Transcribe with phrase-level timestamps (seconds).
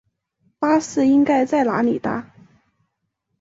[0.57, 2.31] 巴士应该在哪里搭？